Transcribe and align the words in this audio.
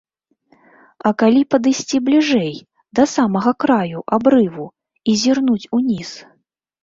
А 1.07 1.09
калі 1.23 1.41
падысці 1.55 1.97
бліжэй, 2.07 2.55
да 2.99 3.03
самага 3.15 3.51
краю 3.65 3.99
абрыву, 4.17 4.65
і 5.13 5.15
зірнуць 5.25 5.69
уніз? 5.81 6.09